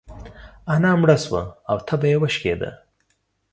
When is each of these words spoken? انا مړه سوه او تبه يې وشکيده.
انا 0.73 0.91
مړه 1.01 1.17
سوه 1.25 1.43
او 1.69 1.77
تبه 1.87 2.07
يې 2.11 2.17
وشکيده. 2.21 2.69